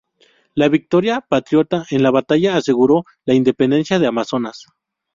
La 0.55 0.67
victoria 0.67 1.21
patriota 1.21 1.85
en 1.91 2.01
la 2.01 2.09
batalla 2.09 2.55
aseguró 2.57 3.05
la 3.23 3.35
independencia 3.35 3.99
de 3.99 4.07
Amazonas. 4.07 4.65